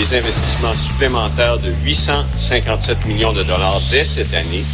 des 0.00 0.16
investissements 0.16 0.72
supplémentaires 0.72 1.58
de 1.58 1.70
857 1.84 3.04
millions 3.04 3.34
de 3.34 3.42
dollars 3.42 3.82
dès 3.90 4.04
cette 4.04 4.32
année. 4.32 4.64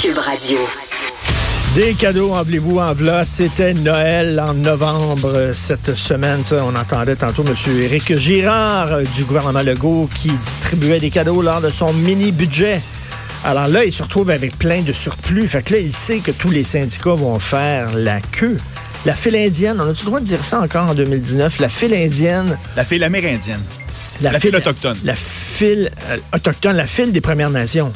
Cube 0.00 0.16
Radio. 0.16 0.58
Des 1.74 1.92
cadeaux, 1.92 2.32
en 2.32 2.42
voulez-vous, 2.42 2.78
en 2.78 2.94
v'là. 2.94 3.26
C'était 3.26 3.74
Noël 3.74 4.40
en 4.40 4.54
novembre 4.54 5.30
euh, 5.34 5.52
cette 5.52 5.94
semaine. 5.94 6.42
Ça, 6.44 6.64
on 6.64 6.74
entendait 6.76 7.16
tantôt 7.16 7.44
M. 7.46 7.54
Éric 7.78 8.16
Girard 8.16 8.90
euh, 8.90 9.02
du 9.14 9.24
gouvernement 9.24 9.60
Legault 9.60 10.08
qui 10.14 10.30
distribuait 10.30 11.00
des 11.00 11.10
cadeaux 11.10 11.42
lors 11.42 11.60
de 11.60 11.70
son 11.70 11.92
mini-budget. 11.92 12.80
Alors 13.44 13.68
là, 13.68 13.84
il 13.84 13.92
se 13.92 14.02
retrouve 14.02 14.30
avec 14.30 14.58
plein 14.58 14.80
de 14.80 14.94
surplus. 14.94 15.46
Fait 15.46 15.62
que 15.62 15.74
là, 15.74 15.80
il 15.80 15.92
sait 15.92 16.20
que 16.20 16.30
tous 16.30 16.50
les 16.50 16.64
syndicats 16.64 17.12
vont 17.12 17.38
faire 17.38 17.92
la 17.94 18.22
queue. 18.22 18.56
La 19.04 19.14
file 19.14 19.36
indienne, 19.36 19.78
on 19.78 19.90
a-tu 19.90 20.04
le 20.04 20.06
droit 20.06 20.20
de 20.20 20.24
dire 20.24 20.42
ça 20.42 20.60
encore 20.60 20.88
en 20.88 20.94
2019? 20.94 21.60
La 21.60 21.68
file 21.68 21.92
indienne. 21.92 22.56
La 22.76 22.84
file 22.84 23.04
amérindienne. 23.04 23.60
La, 24.20 24.32
La 24.32 24.40
file 24.40 24.56
autochtone. 24.56 24.96
La 25.04 25.14
file 25.16 25.90
euh, 26.10 26.16
autochtone, 26.34 26.76
la 26.76 26.86
file 26.86 27.12
des 27.12 27.20
Premières 27.20 27.50
Nations. 27.50 27.92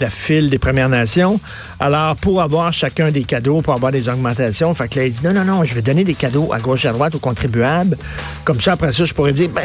La 0.00 0.10
file 0.10 0.50
des 0.50 0.58
Premières 0.58 0.88
Nations. 0.88 1.38
Alors, 1.78 2.16
pour 2.16 2.40
avoir 2.40 2.72
chacun 2.72 3.10
des 3.10 3.24
cadeaux, 3.24 3.62
pour 3.62 3.74
avoir 3.74 3.92
des 3.92 4.08
augmentations, 4.08 4.74
fait 4.74 4.88
que 4.88 4.98
là, 5.00 5.06
il 5.06 5.12
dit 5.12 5.20
non, 5.22 5.32
non, 5.32 5.44
non, 5.44 5.64
je 5.64 5.74
vais 5.74 5.82
donner 5.82 6.04
des 6.04 6.14
cadeaux 6.14 6.52
à 6.52 6.58
gauche 6.60 6.84
et 6.84 6.88
à 6.88 6.92
droite 6.92 7.14
aux 7.14 7.20
contribuables. 7.20 7.96
Comme 8.44 8.60
ça, 8.60 8.72
après 8.72 8.92
ça, 8.92 9.04
je 9.04 9.14
pourrais 9.14 9.32
dire, 9.32 9.48
ben, 9.48 9.62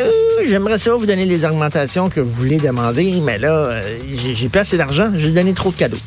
j'aimerais 0.47 0.77
ça 0.77 0.93
vous 0.93 1.05
donner 1.05 1.25
les 1.25 1.45
augmentations 1.45 2.09
que 2.09 2.19
vous 2.19 2.31
voulez 2.31 2.57
demander, 2.57 3.19
mais 3.23 3.37
là, 3.37 3.49
euh, 3.49 3.97
j'ai 4.13 4.35
j'ai 4.35 4.49
pas 4.49 4.59
assez 4.59 4.77
d'argent, 4.77 5.11
j'ai 5.15 5.31
donné 5.31 5.53
trop 5.53 5.71
de 5.71 5.75
cadeaux. 5.75 5.97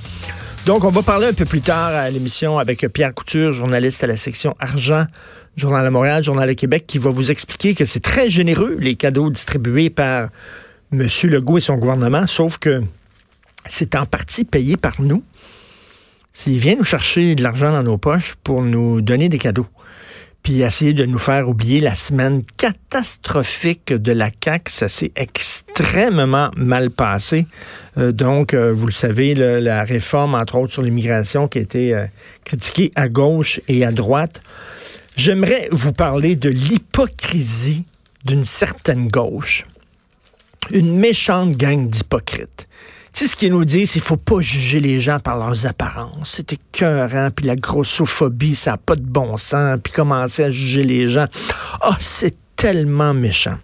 Donc, 0.66 0.84
on 0.84 0.91
va 0.91 1.02
parler 1.02 1.27
un 1.27 1.32
peu 1.32 1.46
plus 1.46 1.62
tard 1.62 1.88
à 1.88 2.10
l'émission 2.10 2.59
avec 2.59 2.87
Pierre 2.92 3.14
Couture, 3.14 3.52
journaliste 3.52 4.05
à 4.05 4.06
la 4.06 4.18
section 4.18 4.55
argent, 4.59 5.06
Journal 5.56 5.84
de 5.84 5.91
Montréal, 5.91 6.23
Journal 6.23 6.46
de 6.48 6.52
Québec, 6.52 6.84
qui 6.87 6.98
va 6.98 7.10
vous 7.10 7.30
expliquer 7.30 7.74
que 7.74 7.87
c'est 7.87 8.01
très 8.01 8.28
généreux, 8.28 8.77
les 8.78 8.95
cadeaux 8.95 9.30
distribués 9.30 9.88
par 9.88 10.28
M. 10.92 11.09
Legault 11.24 11.59
et 11.59 11.62
son 11.62 11.77
gouvernement, 11.77 12.27
sauf 12.27 12.59
que 12.59 12.82
c'est 13.68 13.95
en 13.95 14.04
partie 14.04 14.45
payé 14.45 14.76
par 14.76 15.01
nous. 15.01 15.24
S'il 16.32 16.59
vient 16.59 16.77
nous 16.77 16.84
chercher 16.84 17.34
de 17.34 17.43
l'argent 17.43 17.73
dans 17.73 17.82
nos 17.82 17.99
poches 17.99 18.37
pour 18.45 18.62
nous 18.62 19.01
donner 19.01 19.29
des 19.29 19.38
cadeaux, 19.38 19.66
puis 20.43 20.63
essayer 20.63 20.93
de 20.95 21.05
nous 21.05 21.19
faire 21.19 21.49
oublier 21.49 21.80
la 21.80 21.95
semaine 21.95 22.43
catastrophique 22.57 23.93
de 23.93 24.13
la 24.13 24.30
CAQ, 24.43 24.71
ça 24.73 24.88
s'est 24.88 25.13
extrêmement 25.16 26.51
mal 26.57 26.91
passé. 26.91 27.46
Euh, 27.99 28.13
donc, 28.13 28.55
euh, 28.55 28.73
vous 28.73 28.87
le 28.87 28.93
savez, 28.93 29.35
la 29.35 29.85
réforme, 29.85 30.35
entre 30.35 30.57
autres, 30.57 30.73
sur 30.73 30.83
l'immigration 30.83 31.46
qui 31.49 31.59
a 31.59 31.61
été 31.61 31.95
euh, 31.95 32.07
critiquée 32.45 32.91
à 32.95 33.09
gauche 33.09 33.61
et 33.68 33.85
à 33.85 33.93
droite. 33.93 34.41
J'aimerais 35.16 35.68
vous 35.71 35.93
parler 35.93 36.37
de 36.37 36.49
l'hypocrisie 36.49 37.85
d'une 38.24 38.45
certaine 38.45 39.09
gauche. 39.09 39.66
Une 40.71 40.99
méchante 40.99 41.57
gang 41.57 41.88
d'hypocrites. 41.88 42.66
Tu 43.12 43.24
sais, 43.24 43.32
ce 43.32 43.36
qu'ils 43.36 43.52
nous 43.52 43.64
disent, 43.64 43.90
c'est 43.90 44.00
qu'il 44.00 44.08
faut 44.08 44.16
pas 44.16 44.40
juger 44.40 44.80
les 44.80 45.00
gens 45.00 45.18
par 45.18 45.36
leurs 45.36 45.66
apparences. 45.66 46.34
C'est 46.36 46.52
écœurant, 46.52 47.30
puis 47.34 47.46
la 47.46 47.56
grossophobie, 47.56 48.54
ça 48.54 48.72
n'a 48.72 48.76
pas 48.76 48.96
de 48.96 49.02
bon 49.02 49.36
sens, 49.36 49.78
puis 49.82 49.92
commencer 49.92 50.44
à 50.44 50.50
juger 50.50 50.84
les 50.84 51.08
gens. 51.08 51.26
Ah, 51.80 51.96
c'est 52.00 52.36
tellement 52.56 53.14
méchant. 53.14 53.58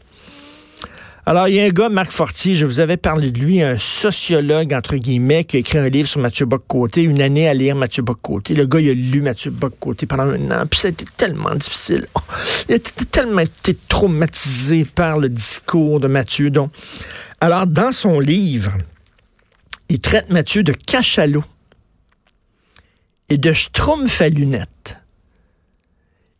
Alors, 1.28 1.48
il 1.48 1.56
y 1.56 1.60
a 1.60 1.64
un 1.64 1.70
gars, 1.70 1.88
Marc 1.88 2.12
Fortier, 2.12 2.54
je 2.54 2.66
vous 2.66 2.78
avais 2.78 2.96
parlé 2.96 3.32
de 3.32 3.40
lui, 3.40 3.60
un 3.60 3.76
sociologue, 3.76 4.72
entre 4.72 4.94
guillemets, 4.94 5.42
qui 5.42 5.56
a 5.56 5.58
écrit 5.58 5.78
un 5.78 5.88
livre 5.88 6.08
sur 6.08 6.20
Mathieu 6.20 6.46
Bock-Côté, 6.46 7.02
une 7.02 7.20
année 7.20 7.48
à 7.48 7.54
lire 7.54 7.74
Mathieu 7.74 8.04
Bock-Côté. 8.04 8.54
Le 8.54 8.64
gars, 8.64 8.78
il 8.78 8.90
a 8.90 8.94
lu 8.94 9.22
Mathieu 9.22 9.50
Bock-Côté 9.50 10.06
pendant 10.06 10.22
un 10.22 10.50
an, 10.52 10.66
puis 10.70 10.78
ça 10.78 10.86
a 10.86 10.92
été 10.92 11.04
tellement 11.16 11.52
difficile. 11.56 12.06
Oh, 12.14 12.20
il 12.68 12.74
a 12.74 12.76
été 12.76 13.04
tellement 13.06 13.40
été 13.40 13.76
traumatisé 13.88 14.84
par 14.84 15.18
le 15.18 15.28
discours 15.28 15.98
de 15.98 16.06
Mathieu. 16.06 16.50
Donc, 16.50 16.70
alors, 17.40 17.66
dans 17.66 17.90
son 17.90 18.20
livre, 18.20 18.70
il 19.88 20.00
traite 20.00 20.30
Mathieu 20.30 20.62
de 20.62 20.72
cachalot 20.72 21.44
et 23.28 23.38
de 23.38 23.52
schtroumpf 23.52 24.20
à 24.20 24.28
lunettes. 24.28 24.96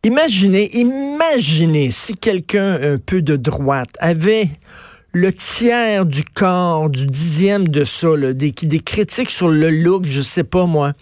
Imaginez, 0.04 0.70
imaginez 0.76 1.90
si 1.90 2.14
quelqu'un 2.14 2.78
un 2.80 2.98
peu 2.98 3.22
de 3.22 3.36
droite 3.36 3.96
avait 3.98 4.48
le 5.12 5.32
tiers 5.32 6.06
du 6.06 6.24
corps, 6.24 6.90
du 6.90 7.06
dixième 7.06 7.66
de 7.66 7.84
ça, 7.84 8.08
des, 8.32 8.52
critiques 8.52 9.30
sur 9.30 9.48
le 9.48 9.70
look, 9.70 10.04
je 10.06 10.22
sais 10.22 10.44
pas 10.44 10.66
moi, 10.66 10.92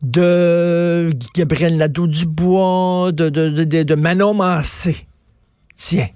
de 0.00 1.12
Gabriel 1.34 1.76
Nadeau-Dubois, 1.76 3.12
de, 3.12 3.28
de, 3.28 3.50
de, 3.50 3.64
de, 3.64 3.82
de 3.82 3.94
Manon 3.94 4.32
Massé. 4.32 4.96
Tiens, 5.76 6.08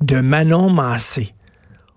de 0.00 0.20
Manon 0.20 0.68
Massé. 0.68 1.32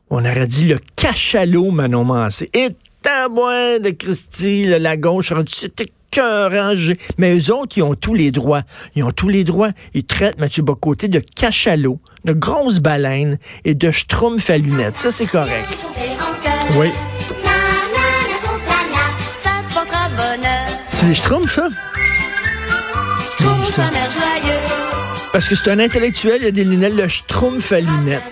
On 0.10 0.26
aurait 0.26 0.48
dit 0.48 0.66
le 0.66 0.80
cachalot 0.96 1.72
Manon 1.72 2.04
Massé. 2.04 2.50
Et 2.54 2.70
tabouin 3.02 3.80
de 3.80 3.92
Christy, 3.92 4.66
là, 4.66 4.80
la 4.80 4.98
gauche, 4.98 5.32
c'était 5.48 5.86
écœurant. 6.12 6.74
Mais 7.18 7.38
eux 7.38 7.54
autres, 7.54 7.78
ils 7.78 7.84
ont 7.84 7.94
tous 7.94 8.16
les 8.16 8.32
droits. 8.32 8.64
Ils 8.96 9.04
ont 9.04 9.12
tous 9.12 9.30
les 9.30 9.44
droits. 9.44 9.70
Ils 9.94 10.04
traitent 10.04 10.40
Mathieu 10.40 10.64
Bocoté 10.64 11.08
de 11.08 11.20
cachalot, 11.20 12.00
de 12.26 12.34
grosse 12.34 12.80
baleine 12.80 13.38
et 13.66 13.76
de 13.76 13.92
schtroumpf 13.92 14.50
à 14.50 14.58
lunettes. 14.58 14.98
Ça, 14.98 15.12
c'est 15.12 15.28
correct. 15.28 15.86
Oui. 16.76 16.88
C'est 20.88 21.06
les 21.06 21.14
schtroumpfs, 21.14 21.54
ça? 21.54 21.70
Parce 25.32 25.48
que 25.48 25.56
c'est 25.56 25.70
un 25.70 25.80
intellectuel, 25.80 26.38
il 26.40 26.46
y 26.46 26.48
a 26.48 26.52
des 26.52 26.64
lunettes, 26.64 26.96
le 26.96 27.08
schtroumpf 27.08 27.72
à 27.72 27.80
lunettes. 27.80 28.24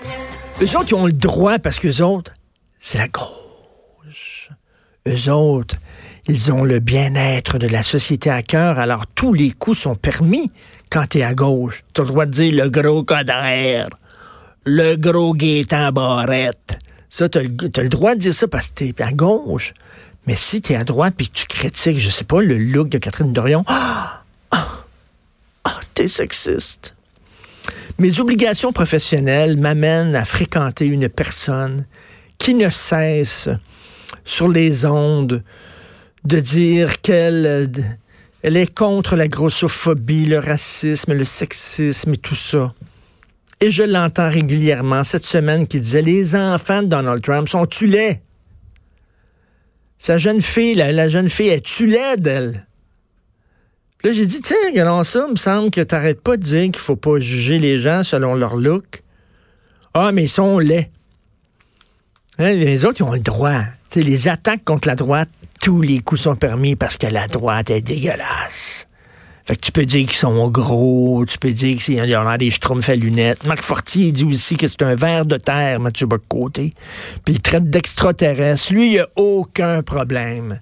Eux 0.59 0.75
autres, 0.75 0.87
ils 0.89 0.95
ont 0.95 1.05
le 1.05 1.13
droit 1.13 1.59
parce 1.59 1.77
qu'eux 1.77 2.01
autres, 2.01 2.33
c'est 2.79 2.97
la 2.97 3.07
gauche. 3.07 4.49
Eux 5.07 5.31
autres, 5.31 5.75
ils 6.27 6.51
ont 6.51 6.63
le 6.63 6.79
bien-être 6.79 7.59
de 7.59 7.67
la 7.67 7.83
société 7.83 8.31
à 8.31 8.41
cœur, 8.41 8.79
alors 8.79 9.05
tous 9.05 9.33
les 9.33 9.51
coups 9.51 9.77
sont 9.77 9.95
permis 9.95 10.51
quand 10.89 11.05
t'es 11.09 11.21
à 11.21 11.35
gauche. 11.35 11.83
T'as 11.93 12.01
le 12.01 12.07
droit 12.09 12.25
de 12.25 12.31
dire 12.31 12.53
le 12.55 12.69
gros 12.71 13.03
coder, 13.03 13.85
le 14.65 14.95
gros 14.95 15.33
Gaétan 15.33 15.91
Barrette. 15.91 16.79
Ça, 17.07 17.29
t'as 17.29 17.43
le, 17.43 17.49
le 17.49 17.89
droit 17.89 18.15
de 18.15 18.19
dire 18.19 18.33
ça 18.33 18.47
parce 18.47 18.69
que 18.69 18.85
t'es 18.85 19.03
à 19.03 19.11
gauche. 19.11 19.75
Mais 20.25 20.35
si 20.35 20.61
t'es 20.61 20.75
à 20.75 20.83
droite 20.83 21.13
puis 21.15 21.29
que 21.29 21.37
tu 21.37 21.45
critiques, 21.45 21.99
je 21.99 22.09
sais 22.09 22.25
pas, 22.25 22.41
le 22.41 22.57
look 22.57 22.89
de 22.89 22.97
Catherine 22.97 23.31
Dorion, 23.31 23.63
ah, 23.67 24.23
ah, 24.49 24.67
ah, 25.65 25.79
t'es 25.93 26.07
sexiste. 26.07 26.96
Mes 27.99 28.19
obligations 28.19 28.71
professionnelles 28.71 29.57
m'amènent 29.57 30.15
à 30.15 30.25
fréquenter 30.25 30.85
une 30.85 31.09
personne 31.09 31.85
qui 32.37 32.53
ne 32.53 32.69
cesse 32.69 33.49
sur 34.23 34.47
les 34.47 34.85
ondes 34.85 35.43
de 36.23 36.39
dire 36.39 37.01
qu'elle 37.01 37.97
elle 38.43 38.57
est 38.57 38.73
contre 38.73 39.15
la 39.15 39.27
grossophobie, 39.27 40.25
le 40.25 40.39
racisme, 40.39 41.13
le 41.13 41.25
sexisme 41.25 42.13
et 42.13 42.17
tout 42.17 42.35
ça. 42.35 42.73
Et 43.59 43.71
je 43.71 43.83
l'entends 43.83 44.29
régulièrement 44.29 45.03
cette 45.03 45.25
semaine 45.25 45.65
qui 45.65 45.79
disait 45.79 46.03
les 46.03 46.35
enfants 46.35 46.83
de 46.83 46.87
Donald 46.87 47.23
Trump 47.23 47.49
sont 47.49 47.65
tu. 47.65 47.91
Sa 49.97 50.17
jeune 50.17 50.41
fille, 50.41 50.75
la, 50.75 50.91
la 50.91 51.09
jeune 51.09 51.27
fille, 51.27 51.49
est 51.49 51.65
tu 51.65 51.87
laide, 51.87 52.27
elle? 52.27 52.66
Là, 54.03 54.13
j'ai 54.13 54.25
dit, 54.25 54.41
tiens, 54.41 54.57
regardons 54.67 55.03
ça, 55.03 55.25
il 55.27 55.31
me 55.31 55.37
semble 55.37 55.71
que 55.71 55.81
t'arrêtes 55.81 56.21
pas 56.21 56.37
de 56.37 56.43
dire 56.43 56.63
qu'il 56.65 56.77
faut 56.77 56.95
pas 56.95 57.19
juger 57.19 57.57
les 57.57 57.77
gens 57.79 58.03
selon 58.03 58.35
leur 58.35 58.55
look. 58.55 59.03
Ah, 59.93 60.11
mais 60.11 60.25
ils 60.25 60.29
sont 60.29 60.59
laids. 60.59 60.91
Hein, 62.37 62.53
les 62.53 62.85
autres, 62.85 63.01
ils 63.01 63.03
ont 63.03 63.13
le 63.13 63.19
droit. 63.19 63.61
T'sais, 63.89 64.03
les 64.03 64.27
attaques 64.27 64.63
contre 64.63 64.87
la 64.87 64.95
droite, 64.95 65.29
tous 65.61 65.81
les 65.81 65.99
coups 65.99 66.21
sont 66.21 66.35
permis 66.35 66.75
parce 66.75 66.97
que 66.97 67.07
la 67.07 67.27
droite 67.27 67.71
est 67.71 67.81
dégueulasse. 67.81 68.87
Fait 69.47 69.55
que 69.55 69.61
tu 69.61 69.71
peux 69.71 69.85
dire 69.85 70.05
qu'ils 70.05 70.17
sont 70.17 70.49
gros, 70.49 71.25
tu 71.25 71.37
peux 71.37 71.53
dire 71.53 71.77
qu'ils 71.79 72.17
ont 72.17 72.37
des 72.37 72.51
schtroumpfs 72.51 72.89
à 72.89 72.95
lunettes. 72.95 73.45
Marc 73.45 73.61
Fortier 73.61 74.11
dit 74.11 74.25
aussi 74.25 74.57
que 74.57 74.67
c'est 74.67 74.83
un 74.83 74.93
ver 74.93 75.25
de 75.25 75.37
terre, 75.37 75.79
Mathieu 75.79 76.05
Bocoté. 76.05 76.73
Puis 77.23 77.35
il 77.35 77.41
traite 77.41 77.69
d'extraterrestre. 77.69 78.73
Lui, 78.73 78.93
il 78.93 78.99
a 78.99 79.07
aucun 79.15 79.81
problème. 79.83 80.59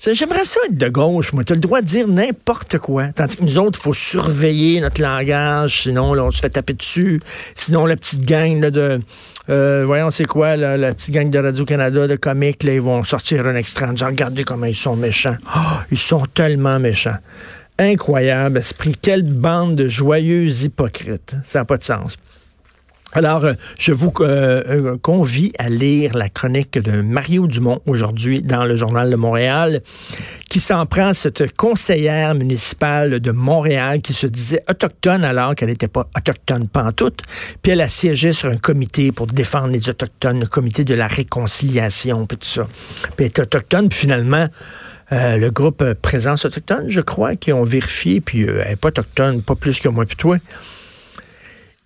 J'aimerais 0.00 0.44
ça 0.44 0.60
être 0.66 0.76
de 0.76 0.88
gauche, 0.88 1.32
moi. 1.32 1.44
Tu 1.44 1.52
as 1.52 1.56
le 1.56 1.60
droit 1.60 1.82
de 1.82 1.86
dire 1.86 2.08
n'importe 2.08 2.78
quoi. 2.78 3.08
Tandis 3.08 3.36
que 3.36 3.42
nous 3.42 3.58
autres, 3.58 3.78
il 3.80 3.84
faut 3.84 3.92
surveiller 3.92 4.80
notre 4.80 5.02
langage, 5.02 5.82
sinon 5.82 6.14
là, 6.14 6.24
on 6.24 6.30
se 6.30 6.40
fait 6.40 6.50
taper 6.50 6.72
dessus. 6.72 7.20
Sinon, 7.54 7.86
la 7.86 7.96
petite 7.96 8.24
gang 8.24 8.60
de... 8.60 9.00
Euh, 9.48 9.84
voyons, 9.84 10.10
c'est 10.10 10.26
quoi, 10.26 10.56
la 10.56 10.94
petite 10.94 11.12
gang 11.12 11.28
de 11.28 11.38
Radio-Canada, 11.38 12.06
de 12.06 12.16
comiques, 12.16 12.62
là, 12.62 12.74
ils 12.74 12.80
vont 12.80 13.02
sortir 13.04 13.46
un 13.46 13.56
extrait 13.56 13.86
regardez 13.86 14.44
comment 14.44 14.66
ils 14.66 14.74
sont 14.74 14.96
méchants. 14.96 15.36
Oh, 15.54 15.60
ils 15.90 15.98
sont 15.98 16.24
tellement 16.34 16.78
méchants. 16.78 17.16
Incroyable 17.78 18.58
esprit. 18.58 18.94
Quelle 19.00 19.22
bande 19.22 19.74
de 19.74 19.88
joyeux 19.88 20.48
hypocrites. 20.48 21.34
Ça 21.44 21.60
n'a 21.60 21.64
pas 21.64 21.78
de 21.78 21.84
sens. 21.84 22.16
Alors, 23.12 23.44
euh, 23.44 23.54
je 23.76 23.92
vous 23.92 24.12
euh, 24.20 24.62
euh, 24.68 24.96
convie 24.96 25.52
à 25.58 25.68
lire 25.68 26.16
la 26.16 26.28
chronique 26.28 26.78
de 26.78 27.00
Mario 27.00 27.48
Dumont 27.48 27.80
aujourd'hui 27.86 28.40
dans 28.40 28.64
le 28.64 28.76
Journal 28.76 29.10
de 29.10 29.16
Montréal, 29.16 29.80
qui 30.48 30.60
s'en 30.60 30.86
prend 30.86 31.08
à 31.08 31.14
cette 31.14 31.56
conseillère 31.56 32.36
municipale 32.36 33.18
de 33.18 33.32
Montréal 33.32 34.00
qui 34.00 34.12
se 34.14 34.28
disait 34.28 34.62
autochtone 34.70 35.24
alors 35.24 35.56
qu'elle 35.56 35.70
n'était 35.70 35.88
pas 35.88 36.08
autochtone 36.16 36.68
pantoute. 36.68 37.22
Puis 37.62 37.72
elle 37.72 37.80
a 37.80 37.88
siégé 37.88 38.32
sur 38.32 38.48
un 38.48 38.58
comité 38.58 39.10
pour 39.10 39.26
défendre 39.26 39.68
les 39.68 39.88
autochtones, 39.88 40.38
le 40.38 40.46
comité 40.46 40.84
de 40.84 40.94
la 40.94 41.08
réconciliation, 41.08 42.26
puis 42.26 42.38
tout 42.38 42.46
ça. 42.46 42.68
Puis 43.16 43.26
elle 43.26 43.26
est 43.26 43.38
autochtone, 43.40 43.88
puis 43.88 43.98
finalement... 43.98 44.46
le 45.10 45.50
groupe 45.50 45.82
Présence 45.94 46.44
autochtone, 46.44 46.84
je 46.86 47.00
crois, 47.00 47.34
qui 47.34 47.52
ont 47.52 47.64
vérifié, 47.64 48.20
puis 48.20 48.42
elle 48.42 48.68
n'est 48.68 48.76
pas 48.76 48.88
autochtone, 48.88 49.42
pas 49.42 49.56
plus 49.56 49.80
que 49.80 49.88
moi 49.88 50.06
puis 50.06 50.14
toi. 50.14 50.36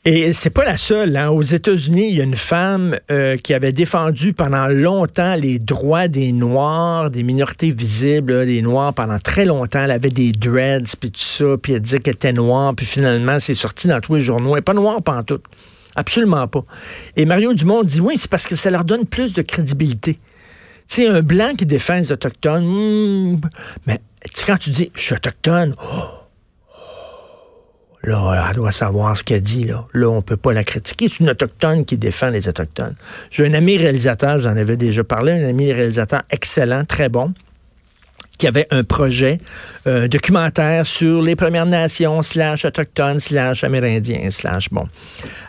Et 0.06 0.34
c'est 0.34 0.50
pas 0.50 0.64
la 0.64 0.76
seule. 0.76 1.16
Hein. 1.16 1.30
Aux 1.30 1.40
États-Unis, 1.40 2.08
il 2.10 2.16
y 2.16 2.20
a 2.20 2.24
une 2.24 2.36
femme 2.36 2.98
euh, 3.10 3.38
qui 3.38 3.54
avait 3.54 3.72
défendu 3.72 4.34
pendant 4.34 4.66
longtemps 4.66 5.34
les 5.34 5.58
droits 5.58 6.08
des 6.08 6.32
Noirs, 6.32 7.08
des 7.08 7.22
minorités 7.22 7.70
visibles, 7.70 8.44
des 8.44 8.60
Noirs 8.60 8.92
pendant 8.92 9.18
très 9.18 9.46
longtemps. 9.46 9.80
Elle 9.80 9.90
avait 9.90 10.10
des 10.10 10.32
dreads, 10.32 10.94
puis 11.00 11.10
tout 11.10 11.20
ça, 11.20 11.56
puis 11.60 11.72
elle 11.72 11.80
disait 11.80 12.00
qu'elle 12.00 12.16
était 12.16 12.34
noire, 12.34 12.74
puis 12.74 12.84
finalement, 12.84 13.40
c'est 13.40 13.54
sorti 13.54 13.88
dans 13.88 13.98
tous 14.02 14.16
les 14.16 14.20
journaux. 14.20 14.50
Elle 14.50 14.56
n'est 14.56 14.62
pas 14.62 14.74
noire 14.74 15.00
tout. 15.26 15.40
Absolument 15.96 16.48
pas. 16.48 16.64
Et 17.16 17.24
Mario 17.24 17.54
Dumont 17.54 17.82
dit 17.82 18.00
oui, 18.00 18.16
c'est 18.18 18.30
parce 18.30 18.46
que 18.46 18.56
ça 18.56 18.68
leur 18.68 18.84
donne 18.84 19.06
plus 19.06 19.32
de 19.32 19.40
crédibilité. 19.40 20.18
Tu 20.86 20.96
sais, 20.96 21.08
un 21.08 21.22
blanc 21.22 21.52
qui 21.56 21.64
défend 21.64 21.94
les 21.94 22.12
Autochtones, 22.12 22.66
hmm, 22.66 23.40
mais 23.86 24.00
quand 24.46 24.58
tu 24.58 24.68
dis 24.68 24.90
je 24.94 25.00
suis 25.00 25.14
autochtone, 25.14 25.74
oh, 25.82 26.23
Là, 28.04 28.46
elle 28.48 28.56
doit 28.56 28.72
savoir 28.72 29.16
ce 29.16 29.24
qu'elle 29.24 29.42
dit. 29.42 29.64
Là, 29.64 29.86
là 29.92 30.08
on 30.08 30.22
peut 30.22 30.36
pas 30.36 30.52
la 30.52 30.64
critiquer. 30.64 31.08
C'est 31.08 31.20
une 31.20 31.30
autochtone 31.30 31.84
qui 31.84 31.96
défend 31.96 32.28
les 32.28 32.48
autochtones. 32.48 32.94
J'ai 33.30 33.46
un 33.46 33.54
ami 33.54 33.76
réalisateur, 33.76 34.38
j'en 34.38 34.56
avais 34.56 34.76
déjà 34.76 35.04
parlé, 35.04 35.32
un 35.32 35.48
ami 35.48 35.72
réalisateur 35.72 36.22
excellent, 36.30 36.84
très 36.84 37.08
bon 37.08 37.32
qui 38.38 38.46
avait 38.46 38.66
un 38.70 38.84
projet 38.84 39.38
euh, 39.86 40.08
documentaire 40.08 40.86
sur 40.86 41.22
les 41.22 41.36
Premières 41.36 41.66
Nations, 41.66 42.22
slash 42.22 42.64
autochtones, 42.64 43.20
slash 43.20 43.64
amérindiens, 43.64 44.30
slash 44.30 44.70
bon. 44.70 44.88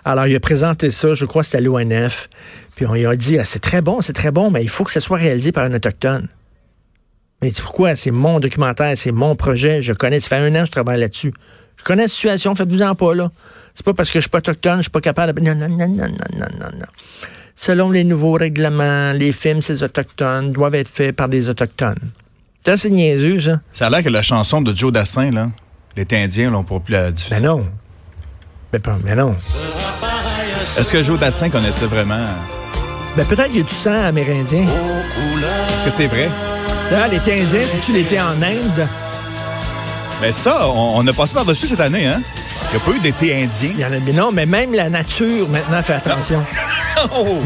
Alors, 0.04 0.28
il 0.28 0.36
a 0.36 0.40
présenté 0.40 0.92
ça, 0.92 1.13
je 1.13 1.25
crois 1.25 1.42
que 1.42 1.48
c'était 1.48 1.57
à 1.57 1.62
l'ONF, 1.62 2.30
puis 2.75 2.86
on 2.86 2.94
lui 2.94 3.06
a 3.06 3.16
dit, 3.16 3.40
ah, 3.40 3.46
c'est 3.46 3.60
très 3.60 3.81
bon, 3.81 4.02
c'est 4.02 4.13
très 4.13 4.31
bon, 4.31 4.52
mais 4.52 4.62
il 4.62 4.69
faut 4.69 4.84
que 4.84 4.92
ça 4.92 5.00
soit 5.00 5.18
réalisé 5.18 5.52
par 5.52 5.63
un 5.63 5.74
autochtone. 5.74 6.28
Mais 7.42 7.52
pourquoi? 7.52 7.96
C'est 7.96 8.12
mon 8.12 8.40
documentaire, 8.40 8.98
c'est 8.98 9.12
mon 9.12 9.36
projet, 9.36 9.81
je 9.81 9.94
connais, 9.94 10.19
ça 10.19 10.30
fait 10.30 10.36
un 10.36 10.56
an 10.56 10.62
que 10.62 10.68
je 10.68 10.72
travaille 10.72 11.00
là-dessus. 11.00 11.34
Je 11.86 11.92
connais 11.92 12.02
la 12.02 12.08
situation, 12.08 12.56
faites-vous 12.56 12.82
en 12.82 12.96
pas, 12.96 13.14
là. 13.14 13.30
C'est 13.76 13.86
pas 13.86 13.94
parce 13.94 14.10
que 14.10 14.18
je 14.18 14.22
suis 14.22 14.30
pas 14.32 14.40
autochtone, 14.40 14.78
je 14.78 14.84
suis 14.84 14.90
pas 14.90 15.02
capable 15.02 15.40
de... 15.40 15.46
Non, 15.46 15.54
non, 15.54 15.70
non, 15.70 15.88
non, 15.88 16.08
non, 16.08 16.48
non, 16.60 16.72
non. 16.80 16.86
Selon 17.56 17.92
les 17.92 18.04
nouveaux 18.04 18.34
règlements, 18.34 19.12
les 19.12 19.32
films, 19.32 19.62
ces 19.62 19.84
autochtones, 19.84 20.52
doivent 20.52 20.74
être 20.74 20.88
faits 20.88 21.16
par 21.16 21.30
des 21.30 21.48
autochtones. 21.48 22.00
C'est 22.66 22.72
assez 22.72 22.90
niaiseux, 22.90 23.40
ça. 23.40 23.60
Ça 23.72 23.86
a 23.86 23.90
l'air 23.92 24.02
que 24.02 24.10
la 24.10 24.24
chanson 24.24 24.64
de 24.64 24.74
Joe 24.74 24.92
Dassin, 24.92 25.30
là, 25.30 25.52
les 25.96 26.08
Indiens, 26.12 26.50
là, 26.50 26.58
on 26.58 26.64
pourra 26.64 26.80
plus 26.80 26.94
la. 26.94 27.12
Mais 27.30 27.40
non. 27.40 27.68
Mais, 28.74 28.80
mais 29.04 29.14
non. 29.14 29.36
Est-ce 30.64 30.92
que 30.92 31.04
Joe 31.04 31.20
Dassin 31.20 31.52
connaissait 31.52 31.86
vraiment... 31.86 32.26
Ben 33.16 33.28
peut-être 33.28 33.50
qu'il 33.50 33.58
y 33.58 33.64
a 33.64 33.64
du 33.64 33.70
sang 33.70 34.06
amérindien. 34.06 34.64
Est-ce 34.64 35.84
que 35.84 35.92
c'est 35.92 36.08
vrai? 36.08 36.31
Là, 36.90 37.08
l'été 37.08 37.40
indien, 37.44 37.62
c'est-tu 37.64 37.94
l'été 37.94 38.20
en 38.20 38.42
Inde? 38.42 38.88
Mais 40.22 40.32
ça, 40.32 40.70
on, 40.70 41.06
a 41.06 41.14
passé 41.14 41.34
par-dessus 41.34 41.68
cette 41.68 41.80
année, 41.80 42.08
hein? 42.08 42.22
Il 42.72 42.78
n'y 42.78 42.84
a 42.84 42.86
pas 42.86 42.92
eu 42.98 43.00
d'été 43.00 43.44
indien. 43.44 43.70
Il 43.74 43.80
y 43.80 43.86
en 43.86 43.92
a, 43.92 44.00
mais 44.00 44.14
non, 44.14 44.32
mais 44.32 44.46
même 44.46 44.74
la 44.74 44.90
nature, 44.90 45.48
maintenant, 45.50 45.82
fait 45.82 45.94
attention. 45.94 46.44
oh! 47.16 47.42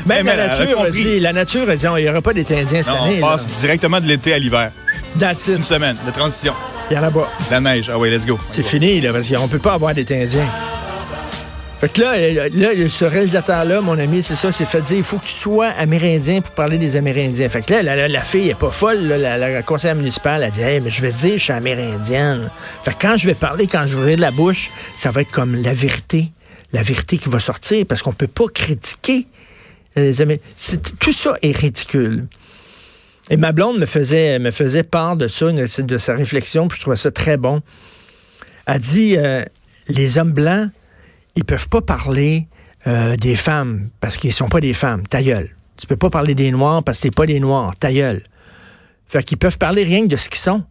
Même 0.06 0.24
la, 0.24 0.48
nature 0.48 0.80
a 0.80 0.90
dit, 0.90 1.20
la 1.20 1.34
nature 1.34 1.68
a 1.68 1.76
dit, 1.76 1.84
il 1.84 2.02
n'y 2.04 2.08
aura 2.08 2.22
pas 2.22 2.32
d'été 2.32 2.58
indien 2.58 2.82
cette 2.82 2.94
année. 2.94 3.18
On 3.18 3.26
passe 3.26 3.46
directement 3.48 4.00
de 4.00 4.06
l'été 4.06 4.32
à 4.32 4.38
l'hiver. 4.38 4.70
That's 5.18 5.48
Une 5.48 5.62
semaine 5.62 5.96
de 6.06 6.10
transition. 6.10 6.54
Il 6.90 6.96
y 6.96 6.98
en 6.98 7.02
a 7.02 7.10
pas. 7.10 7.30
La 7.50 7.60
neige. 7.60 7.90
Ah 7.92 7.98
oui, 7.98 8.10
let's 8.10 8.24
go. 8.24 8.38
C'est 8.48 8.62
fini, 8.62 9.00
là, 9.02 9.12
parce 9.12 9.28
qu'on 9.28 9.46
peut 9.46 9.58
pas 9.58 9.74
avoir 9.74 9.94
d'été 9.94 10.22
indien. 10.22 10.46
Fait 11.80 11.90
que 11.90 12.02
là, 12.02 12.12
euh, 12.12 12.48
là 12.52 12.68
ce 12.90 13.06
réalisateur-là, 13.06 13.80
mon 13.80 13.98
ami, 13.98 14.22
c'est 14.22 14.34
ça, 14.34 14.52
s'est 14.52 14.66
fait 14.66 14.82
dire 14.82 14.98
il 14.98 15.02
faut 15.02 15.16
que 15.16 15.24
tu 15.24 15.32
sois 15.32 15.68
amérindien 15.68 16.42
pour 16.42 16.52
parler 16.52 16.76
des 16.76 16.96
Amérindiens. 16.96 17.48
Fait 17.48 17.62
que 17.62 17.72
là, 17.72 18.06
la, 18.06 18.22
fille 18.22 18.50
est 18.50 18.54
pas 18.54 18.70
folle, 18.70 19.00
la, 19.00 19.38
la, 19.38 19.62
conseillère 19.62 19.96
municipale, 19.96 20.42
a 20.42 20.50
dit 20.50 20.60
Hey, 20.60 20.80
mais 20.80 20.90
je 20.90 21.00
vais 21.00 21.12
dire 21.12 21.38
je 21.38 21.44
suis 21.44 21.52
amérindienne. 21.54 22.50
Fait 22.84 22.92
que 22.92 23.00
quand 23.00 23.16
je 23.16 23.26
vais 23.26 23.34
parler, 23.34 23.66
quand 23.66 23.84
je 23.86 23.96
vais 23.96 24.16
de 24.16 24.20
la 24.20 24.30
bouche, 24.30 24.70
ça 24.98 25.10
va 25.10 25.22
être 25.22 25.30
comme 25.30 25.56
la 25.62 25.72
vérité. 25.72 26.32
La 26.74 26.82
vérité 26.82 27.16
qui 27.16 27.30
va 27.30 27.40
sortir, 27.40 27.86
parce 27.86 28.02
qu'on 28.02 28.12
peut 28.12 28.28
pas 28.28 28.46
critiquer 28.52 29.26
les 29.96 30.14
Tout 31.00 31.12
ça 31.12 31.34
est 31.42 31.56
ridicule. 31.56 32.26
Et 33.30 33.36
ma 33.36 33.52
blonde 33.52 33.78
me 33.78 33.86
faisait, 33.86 34.38
me 34.38 34.50
faisait 34.50 34.82
part 34.82 35.16
de 35.16 35.28
ça, 35.28 35.50
de 35.50 35.98
sa 35.98 36.14
réflexion, 36.14 36.68
puis 36.68 36.76
je 36.76 36.82
trouvais 36.82 36.96
ça 36.96 37.10
très 37.10 37.36
bon. 37.36 37.62
Elle 38.66 38.80
dit 38.80 39.16
euh, 39.16 39.44
les 39.88 40.18
hommes 40.18 40.32
blancs 40.32 40.70
ils 41.36 41.44
peuvent 41.44 41.68
pas 41.68 41.80
parler 41.80 42.48
euh, 42.86 43.16
des 43.16 43.36
femmes 43.36 43.90
parce 44.00 44.16
qu'ils 44.16 44.32
sont 44.32 44.48
pas 44.48 44.60
des 44.60 44.72
femmes. 44.72 45.06
Ta 45.06 45.22
gueule. 45.22 45.50
Tu 45.76 45.86
peux 45.86 45.96
pas 45.96 46.10
parler 46.10 46.34
des 46.34 46.50
Noirs 46.50 46.82
parce 46.82 46.98
que 46.98 47.04
t'es 47.04 47.10
pas 47.10 47.26
des 47.26 47.40
Noirs. 47.40 47.72
Ta 47.78 47.92
gueule. 47.92 48.22
Fait 49.06 49.24
qu'ils 49.24 49.38
peuvent 49.38 49.58
parler 49.58 49.82
rien 49.82 50.02
que 50.02 50.08
de 50.08 50.16
ce 50.16 50.28
qu'ils 50.28 50.38
sont. 50.38 50.62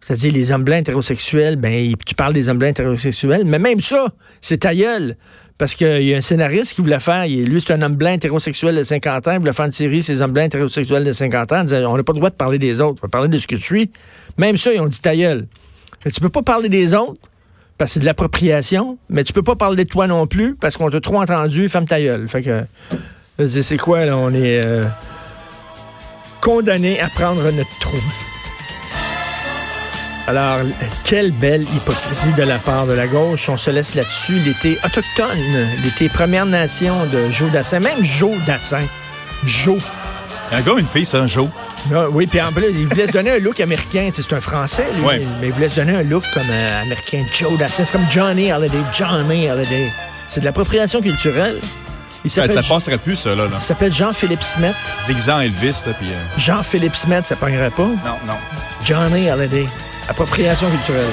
C'est-à-dire 0.00 0.32
les 0.32 0.50
hommes 0.50 0.64
blancs 0.64 0.80
hétérosexuels, 0.80 1.56
ben 1.56 1.94
tu 2.04 2.14
parles 2.16 2.32
des 2.32 2.48
hommes 2.48 2.58
blancs 2.58 2.70
hétérosexuels, 2.70 3.44
mais 3.44 3.60
même 3.60 3.80
ça, 3.80 4.08
c'est 4.40 4.58
ta 4.58 4.74
gueule. 4.74 5.16
Parce 5.58 5.76
qu'il 5.76 6.02
y 6.02 6.12
a 6.12 6.16
un 6.16 6.20
scénariste 6.20 6.74
qui 6.74 6.80
voulait 6.80 6.98
faire, 6.98 7.24
lui 7.24 7.60
c'est 7.60 7.74
un 7.74 7.82
homme 7.82 7.94
blanc 7.94 8.12
hétérosexuel 8.12 8.74
de 8.74 8.82
50 8.82 9.28
ans, 9.28 9.32
il 9.34 9.38
voulait 9.38 9.52
faire 9.52 9.66
une 9.66 9.72
série 9.72 10.02
ces 10.02 10.20
hommes 10.20 10.32
blancs 10.32 10.46
hétérosexuels 10.46 11.04
de 11.04 11.12
50 11.12 11.52
ans, 11.52 11.64
on 11.86 11.96
n'a 11.96 12.02
pas 12.02 12.12
le 12.12 12.18
droit 12.18 12.30
de 12.30 12.34
parler 12.34 12.58
des 12.58 12.80
autres, 12.80 13.00
on 13.04 13.06
va 13.06 13.10
parler 13.10 13.28
de 13.28 13.38
ce 13.38 13.46
que 13.46 13.54
tu 13.54 13.62
suis. 13.62 13.92
Même 14.38 14.56
ça, 14.56 14.72
ils 14.72 14.80
ont 14.80 14.88
dit 14.88 15.00
ta 15.00 15.14
gueule. 15.14 15.46
Tu 16.12 16.20
peux 16.20 16.30
pas 16.30 16.42
parler 16.42 16.68
des 16.68 16.94
autres, 16.94 17.20
c'est 17.86 18.00
de 18.00 18.04
l'appropriation, 18.04 18.98
mais 19.08 19.24
tu 19.24 19.32
peux 19.32 19.42
pas 19.42 19.56
parler 19.56 19.84
de 19.84 19.88
toi 19.88 20.06
non 20.06 20.26
plus 20.26 20.54
parce 20.54 20.76
qu'on 20.76 20.90
t'a 20.90 21.00
trop 21.00 21.20
entendu, 21.20 21.68
femme 21.68 21.86
ta 21.86 22.00
gueule. 22.00 22.28
Fait 22.28 22.42
que, 22.42 22.66
c'est 23.46 23.76
quoi, 23.76 24.04
là, 24.04 24.16
on 24.16 24.32
est 24.34 24.64
euh, 24.64 24.86
condamné 26.40 27.00
à 27.00 27.08
prendre 27.08 27.50
notre 27.50 27.78
trou. 27.80 27.98
Alors, 30.28 30.60
quelle 31.04 31.32
belle 31.32 31.66
hypocrisie 31.74 32.32
de 32.34 32.42
la 32.42 32.58
part 32.58 32.86
de 32.86 32.92
la 32.92 33.08
gauche. 33.08 33.48
On 33.48 33.56
se 33.56 33.70
laisse 33.70 33.96
là-dessus. 33.96 34.38
L'été 34.38 34.78
autochtone, 34.84 35.38
l'été 35.82 36.08
Première 36.08 36.46
Nation 36.46 37.06
de 37.06 37.28
Joe 37.30 37.50
Dassin, 37.50 37.80
même 37.80 38.04
Joe 38.04 38.36
Dassin. 38.46 38.86
Joe. 39.44 39.78
Un 40.52 40.60
gars, 40.60 40.72
une 40.78 40.86
fille, 40.86 41.06
ça, 41.06 41.26
Joe. 41.26 41.48
Ah, 41.94 42.04
oui, 42.10 42.26
puis 42.26 42.40
en 42.40 42.52
plus, 42.52 42.66
il 42.70 42.86
voulait 42.86 43.06
se 43.06 43.12
donner 43.12 43.30
un 43.32 43.38
look 43.38 43.58
américain. 43.60 44.10
C'est 44.12 44.32
un 44.32 44.40
Français, 44.40 44.86
lui, 44.96 45.26
mais 45.40 45.48
il 45.48 45.52
voulait 45.52 45.68
se 45.68 45.76
donner 45.76 45.96
un 45.96 46.02
look 46.02 46.24
comme 46.34 46.50
euh, 46.50 46.82
américain. 46.82 47.24
Joe 47.32 47.58
Dassin, 47.58 47.84
c'est 47.84 47.92
comme 47.92 48.10
Johnny 48.10 48.52
Holiday. 48.52 48.78
Johnny 48.92 49.50
Holiday. 49.50 49.90
C'est 50.28 50.40
de 50.40 50.44
l'appropriation 50.44 51.00
culturelle. 51.00 51.58
Il 52.24 52.30
ça 52.30 52.46
passerait 52.46 52.98
plus, 52.98 53.16
ça, 53.16 53.34
là. 53.34 53.44
Il 53.52 53.60
s'appelle 53.60 53.92
Jean-Philippe 53.92 54.42
Smith. 54.42 54.76
C'est 55.00 55.08
déguisant 55.08 55.40
Elvis, 55.40 55.82
là, 55.86 55.92
puis... 55.98 56.08
Euh, 56.10 56.38
Jean-Philippe 56.38 56.94
Smith, 56.94 57.22
ça 57.24 57.34
pognerait 57.34 57.70
pas? 57.70 57.82
Non, 57.82 58.18
non. 58.26 58.36
Johnny 58.84 59.28
Holiday. 59.28 59.66
Appropriation 60.08 60.68
culturelle. 60.68 61.06